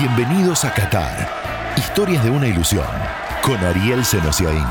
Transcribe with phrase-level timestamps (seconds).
[0.00, 1.28] Bienvenidos a Qatar.
[1.76, 2.86] Historias de una ilusión.
[3.42, 4.64] Con Ariel Senosiaín.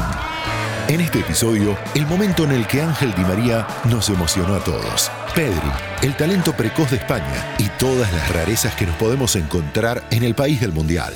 [0.88, 5.11] En este episodio, el momento en el que Ángel Di María nos emocionó a todos.
[5.35, 5.70] Pedri,
[6.02, 10.34] el talento precoz de España y todas las rarezas que nos podemos encontrar en el
[10.34, 11.13] país del Mundial.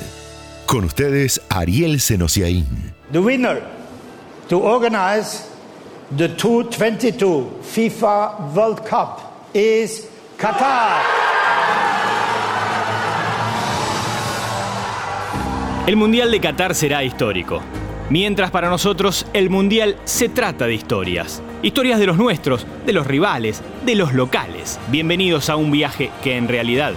[0.66, 2.92] Con ustedes, Ariel Senosiaín.
[3.12, 3.62] The winner
[4.50, 5.46] to organize
[6.18, 9.20] the 2022 FIFA World Cup
[9.54, 10.06] is
[10.36, 11.21] Qatar.
[15.84, 17.60] El Mundial de Qatar será histórico.
[18.08, 21.42] Mientras para nosotros el Mundial se trata de historias.
[21.60, 24.78] Historias de los nuestros, de los rivales, de los locales.
[24.92, 26.92] Bienvenidos a un viaje que en realidad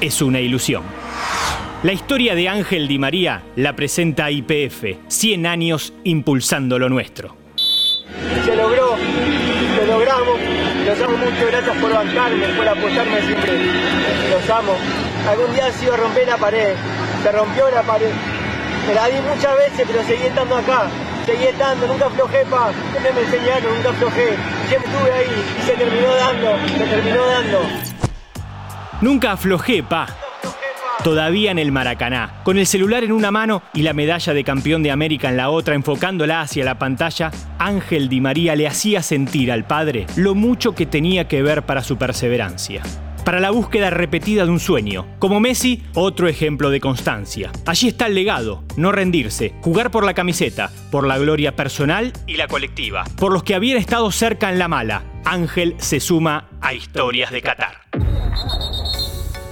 [0.00, 0.82] es una ilusión.
[1.82, 7.36] La historia de Ángel Di María la presenta IPF, 100 años impulsando lo nuestro.
[8.46, 8.96] Se logró,
[9.76, 10.40] lo logramos.
[10.86, 13.58] Los amo mucho, gracias por bancarme, por apoyarme siempre.
[14.30, 14.72] Los amo.
[15.28, 16.74] Algún día se iba a romper la pared,
[17.22, 18.10] se rompió la pared.
[18.86, 20.84] Me la di muchas veces, pero seguí estando acá.
[21.26, 22.72] Seguí estando, nunca aflojé, pa.
[22.90, 24.36] Siempre me enseñaron, nunca aflojé.
[24.68, 27.60] Siempre estuve ahí y se terminó dando, se terminó dando.
[29.00, 30.06] Nunca aflojé, pa.
[31.04, 34.82] Todavía en el Maracaná, con el celular en una mano y la medalla de campeón
[34.82, 39.50] de América en la otra, enfocándola hacia la pantalla, Ángel Di María le hacía sentir
[39.50, 42.82] al padre lo mucho que tenía que ver para su perseverancia
[43.24, 45.06] para la búsqueda repetida de un sueño.
[45.18, 47.50] Como Messi, otro ejemplo de constancia.
[47.66, 52.36] Allí está el legado, no rendirse, jugar por la camiseta, por la gloria personal y
[52.36, 55.02] la colectiva, por los que habían estado cerca en la mala.
[55.24, 57.80] Ángel se suma a Historias de Qatar.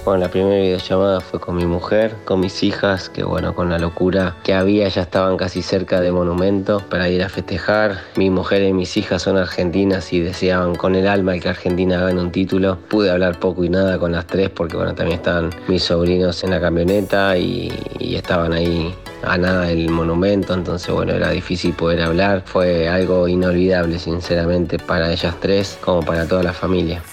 [0.05, 3.77] Bueno, la primera videollamada fue con mi mujer, con mis hijas, que bueno, con la
[3.77, 7.99] locura que había ya estaban casi cerca de Monumento para ir a festejar.
[8.15, 12.21] Mi mujer y mis hijas son argentinas y deseaban con el alma que Argentina gane
[12.21, 12.77] un título.
[12.87, 16.51] Pude hablar poco y nada con las tres porque bueno, también estaban mis sobrinos en
[16.51, 22.01] la camioneta y, y estaban ahí a nada del monumento, entonces bueno, era difícil poder
[22.01, 22.43] hablar.
[22.45, 27.03] Fue algo inolvidable, sinceramente, para ellas tres como para toda la familia.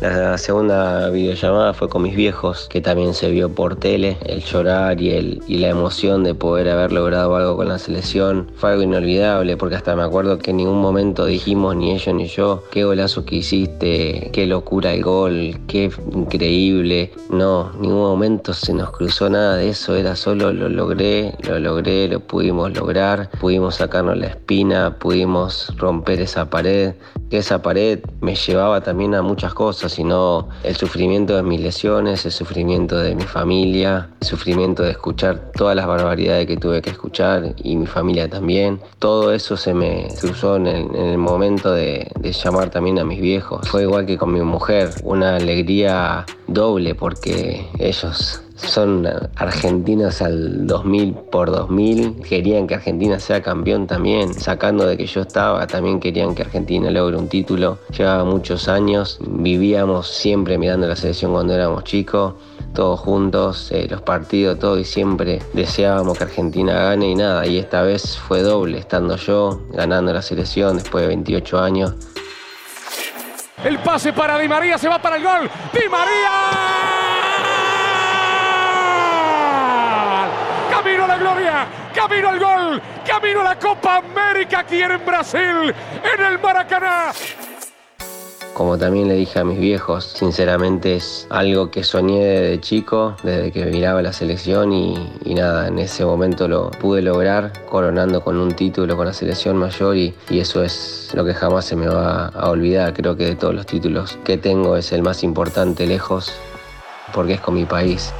[0.00, 5.00] La segunda videollamada fue con mis viejos, que también se vio por tele, el llorar
[5.00, 8.50] y, el, y la emoción de poder haber logrado algo con la selección.
[8.56, 12.26] Fue algo inolvidable porque hasta me acuerdo que en ningún momento dijimos, ni ellos ni
[12.26, 17.10] yo, qué golazo que hiciste, qué locura el gol, qué increíble.
[17.30, 21.58] No, en ningún momento se nos cruzó nada de eso, era solo lo logré, lo
[21.58, 26.92] logré, lo pudimos lograr, pudimos sacarnos la espina, pudimos romper esa pared,
[27.30, 32.24] que esa pared me llevaba también a muchas cosas, sino el sufrimiento de mis lesiones,
[32.24, 36.90] el sufrimiento de mi familia, el sufrimiento de escuchar todas las barbaridades que tuve que
[36.90, 38.80] escuchar y mi familia también.
[38.98, 43.04] Todo eso se me cruzó en el, en el momento de, de llamar también a
[43.04, 43.68] mis viejos.
[43.68, 49.06] Fue igual que con mi mujer, una alegría doble porque ellos son
[49.36, 52.22] argentinos al 2000 por 2000.
[52.22, 54.34] Querían que Argentina sea campeón también.
[54.34, 57.78] Sacando de que yo estaba, también querían que Argentina logre un título.
[57.96, 59.18] Llevaba muchos años.
[59.20, 62.34] Vivíamos siempre mirando la selección cuando éramos chicos.
[62.74, 64.78] Todos juntos, eh, los partidos, todo.
[64.78, 67.46] Y siempre deseábamos que Argentina gane y nada.
[67.46, 71.94] Y esta vez fue doble, estando yo, ganando la selección después de 28 años.
[73.64, 75.50] El pase para Di María, se va para el gol.
[75.72, 76.85] Di María.
[81.18, 85.74] Gloria, camino al gol, camino a la Copa América aquí en Brasil,
[86.14, 87.12] en el Maracaná.
[88.54, 93.52] Como también le dije a mis viejos, sinceramente es algo que soñé desde chico, desde
[93.52, 98.38] que miraba la selección y, y, nada, en ese momento lo pude lograr coronando con
[98.38, 101.86] un título con la selección mayor y, y eso es lo que jamás se me
[101.86, 102.94] va a olvidar.
[102.94, 106.32] Creo que de todos los títulos que tengo es el más importante lejos
[107.12, 108.14] porque es con mi país.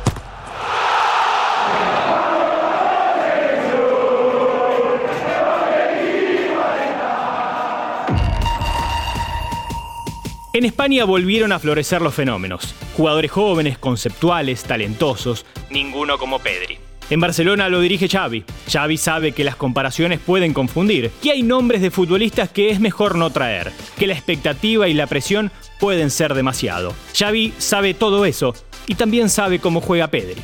[10.56, 12.74] En España volvieron a florecer los fenómenos.
[12.96, 16.78] Jugadores jóvenes, conceptuales, talentosos, ninguno como Pedri.
[17.10, 18.42] En Barcelona lo dirige Xavi.
[18.66, 23.16] Xavi sabe que las comparaciones pueden confundir, que hay nombres de futbolistas que es mejor
[23.16, 26.94] no traer, que la expectativa y la presión pueden ser demasiado.
[27.14, 28.54] Xavi sabe todo eso
[28.86, 30.40] y también sabe cómo juega Pedri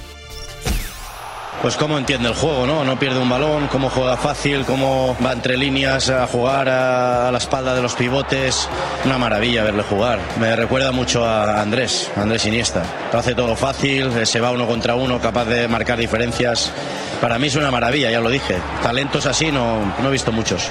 [1.62, 2.82] pues cómo entiende el juego, ¿no?
[2.82, 7.38] No pierde un balón, cómo juega fácil, cómo va entre líneas a jugar a, la
[7.38, 8.68] espalda de los pivotes.
[9.04, 10.18] Una maravilla verle jugar.
[10.40, 12.82] Me recuerda mucho a Andrés, Andrés Iniesta.
[13.12, 16.72] Hace todo fácil, se va uno contra uno, capaz de marcar diferencias.
[17.20, 18.56] Para mí es una maravilla, ya lo dije.
[18.82, 20.68] Talentos así no, no he visto muchos.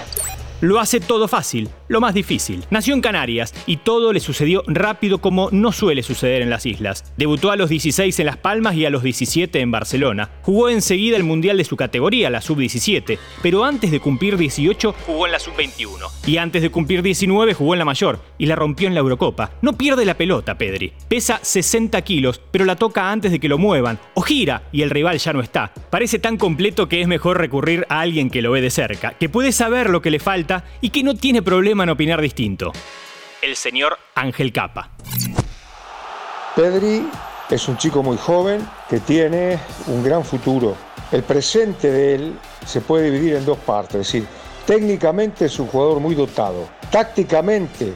[0.62, 2.64] Lo hace todo fácil, lo más difícil.
[2.70, 7.12] Nació en Canarias y todo le sucedió rápido como no suele suceder en las islas.
[7.18, 10.30] Debutó a los 16 en Las Palmas y a los 17 en Barcelona.
[10.44, 15.26] Jugó enseguida el Mundial de su categoría, la Sub-17, pero antes de cumplir 18 jugó
[15.26, 16.08] en la Sub-21.
[16.28, 19.54] Y antes de cumplir 19 jugó en la mayor y la rompió en la Eurocopa.
[19.64, 20.94] No pierde la pelota, Pedri.
[21.08, 24.92] Pesa 60 kilos, pero la toca antes de que lo muevan, o gira y el
[24.92, 25.74] rival ya no está.
[25.90, 29.28] Parece tan completo que es mejor recurrir a alguien que lo ve de cerca, que
[29.28, 30.51] puede saber lo que le falta
[30.82, 32.72] y que no tiene problema en opinar distinto.
[33.42, 34.92] El señor Ángel Capa.
[36.56, 37.08] Pedri
[37.50, 39.58] es un chico muy joven que tiene
[39.88, 40.76] un gran futuro.
[41.12, 42.34] El presente de él
[42.66, 44.28] se puede dividir en dos partes, es decir,
[44.66, 46.70] técnicamente es un jugador muy dotado.
[46.90, 47.94] Tácticamente,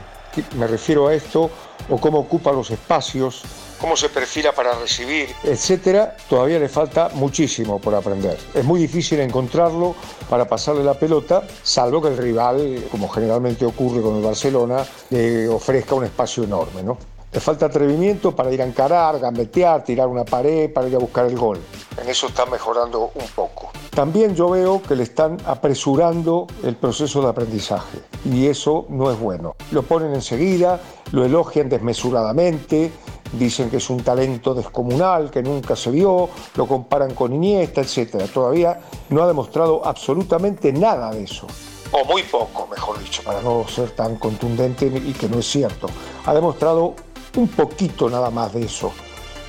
[0.57, 1.49] me refiero a esto,
[1.89, 3.43] o cómo ocupa los espacios,
[3.79, 8.37] cómo se perfila para recibir, etcétera, todavía le falta muchísimo por aprender.
[8.53, 9.95] Es muy difícil encontrarlo
[10.29, 15.47] para pasarle la pelota, salvo que el rival, como generalmente ocurre con el Barcelona, le
[15.47, 16.97] ofrezca un espacio enorme, ¿no?
[17.31, 21.25] Le falta atrevimiento para ir a encarar, gambetear, tirar una pared, para ir a buscar
[21.25, 21.59] el gol.
[22.01, 23.71] En eso está mejorando un poco.
[23.89, 29.19] También yo veo que le están apresurando el proceso de aprendizaje y eso no es
[29.19, 29.55] bueno.
[29.71, 30.79] Lo ponen enseguida,
[31.11, 32.91] lo elogian desmesuradamente,
[33.33, 38.29] dicen que es un talento descomunal, que nunca se vio, lo comparan con Iniesta, etc.
[38.33, 38.79] Todavía
[39.09, 41.47] no ha demostrado absolutamente nada de eso.
[41.91, 45.87] O muy poco, mejor dicho, para no ser tan contundente y que no es cierto.
[46.25, 46.95] Ha demostrado
[47.37, 48.91] un poquito nada más de eso.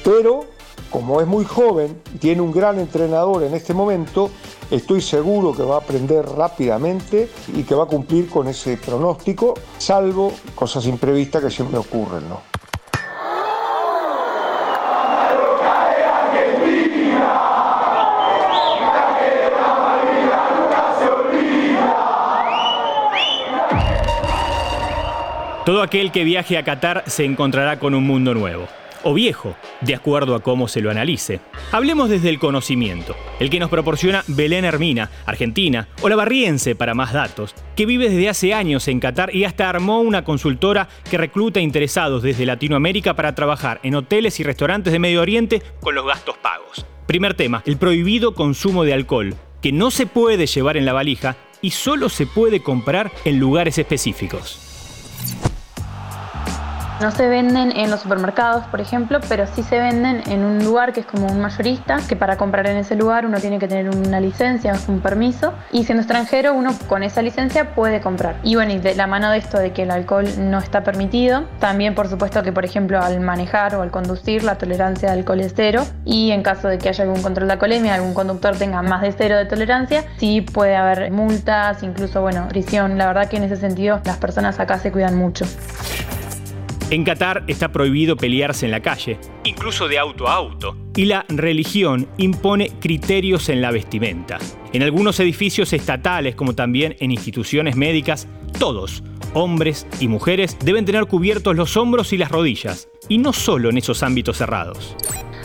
[0.04, 0.44] Pero,
[0.90, 4.30] como es muy joven, tiene un gran entrenador en este momento,
[4.70, 9.54] estoy seguro que va a aprender rápidamente y que va a cumplir con ese pronóstico,
[9.78, 12.55] salvo cosas imprevistas que siempre ocurren, ¿no?
[25.66, 28.68] Todo aquel que viaje a Qatar se encontrará con un mundo nuevo,
[29.02, 31.40] o viejo, de acuerdo a cómo se lo analice.
[31.72, 36.94] Hablemos desde el conocimiento, el que nos proporciona Belén Hermina, argentina, o la barriense para
[36.94, 41.18] más datos, que vive desde hace años en Qatar y hasta armó una consultora que
[41.18, 46.06] recluta interesados desde Latinoamérica para trabajar en hoteles y restaurantes de Medio Oriente con los
[46.06, 46.86] gastos pagos.
[47.08, 51.34] Primer tema, el prohibido consumo de alcohol, que no se puede llevar en la valija
[51.60, 54.65] y solo se puede comprar en lugares específicos.
[56.98, 60.94] No se venden en los supermercados, por ejemplo, pero sí se venden en un lugar
[60.94, 63.90] que es como un mayorista, que para comprar en ese lugar uno tiene que tener
[63.90, 68.36] una licencia, un permiso, y siendo extranjero uno con esa licencia puede comprar.
[68.42, 71.44] Y bueno, y de la mano de esto de que el alcohol no está permitido,
[71.60, 75.40] también por supuesto que por ejemplo al manejar o al conducir la tolerancia de alcohol
[75.40, 78.80] es cero, y en caso de que haya algún control de alcoholemia, algún conductor tenga
[78.80, 82.96] más de cero de tolerancia, sí puede haber multas, incluso bueno, prisión.
[82.96, 85.44] La verdad que en ese sentido las personas acá se cuidan mucho.
[86.88, 91.24] En Qatar está prohibido pelearse en la calle, incluso de auto a auto, y la
[91.28, 94.38] religión impone criterios en la vestimenta.
[94.72, 98.28] En algunos edificios estatales, como también en instituciones médicas,
[98.60, 99.02] todos,
[99.34, 103.78] hombres y mujeres, deben tener cubiertos los hombros y las rodillas, y no solo en
[103.78, 104.94] esos ámbitos cerrados.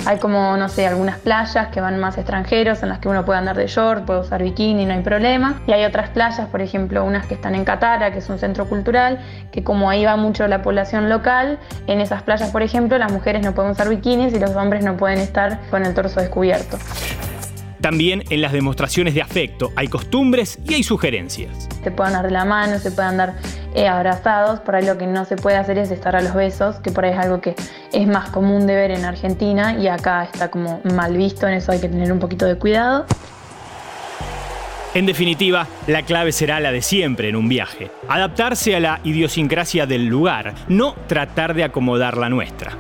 [0.05, 3.37] Hay como, no sé, algunas playas que van más extranjeros en las que uno puede
[3.37, 5.61] andar de short, puede usar bikini, no hay problema.
[5.67, 8.67] Y hay otras playas, por ejemplo, unas que están en Catara, que es un centro
[8.67, 9.19] cultural,
[9.51, 13.43] que como ahí va mucho la población local, en esas playas, por ejemplo, las mujeres
[13.43, 16.77] no pueden usar bikinis y los hombres no pueden estar con el torso descubierto.
[17.81, 21.67] También en las demostraciones de afecto hay costumbres y hay sugerencias.
[21.83, 23.33] Se pueden dar de la mano, se pueden dar
[23.73, 26.77] eh, abrazados, por ahí lo que no se puede hacer es estar a los besos,
[26.77, 27.55] que por ahí es algo que
[27.91, 31.71] es más común de ver en Argentina y acá está como mal visto, en eso
[31.71, 33.05] hay que tener un poquito de cuidado.
[34.93, 37.89] En definitiva, la clave será la de siempre en un viaje.
[38.09, 42.77] Adaptarse a la idiosincrasia del lugar, no tratar de acomodar la nuestra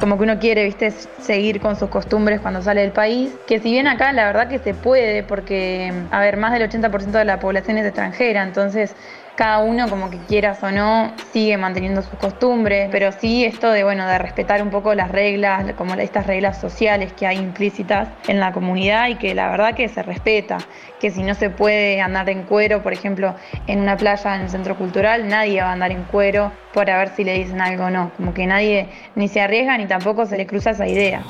[0.00, 3.70] como que uno quiere, viste, seguir con sus costumbres cuando sale del país, que si
[3.70, 7.38] bien acá la verdad que se puede, porque, a ver, más del 80% de la
[7.38, 8.96] población es extranjera, entonces
[9.40, 13.84] cada uno como que quieras o no sigue manteniendo sus costumbres, pero sí esto de
[13.84, 18.38] bueno, de respetar un poco las reglas, como estas reglas sociales que hay implícitas en
[18.38, 20.58] la comunidad y que la verdad que se respeta,
[21.00, 23.34] que si no se puede andar en cuero, por ejemplo,
[23.66, 27.08] en una playa en el centro cultural, nadie va a andar en cuero por ver
[27.08, 30.36] si le dicen algo o no, como que nadie ni se arriesga ni tampoco se
[30.36, 31.22] le cruza esa idea.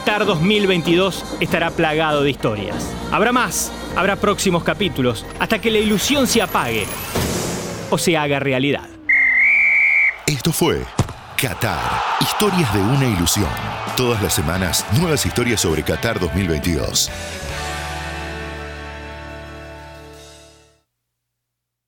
[0.00, 2.90] Qatar 2022 estará plagado de historias.
[3.12, 6.86] Habrá más, habrá próximos capítulos, hasta que la ilusión se apague
[7.90, 8.88] o se haga realidad.
[10.26, 10.84] Esto fue
[11.36, 11.78] Qatar,
[12.18, 13.50] historias de una ilusión.
[13.94, 17.10] Todas las semanas, nuevas historias sobre Qatar 2022.